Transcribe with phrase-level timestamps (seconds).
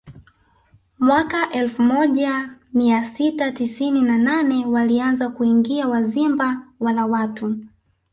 [0.99, 7.55] Mwaka elfu moja mia sita tisini na nane walianza kuingia Wazimba wala watu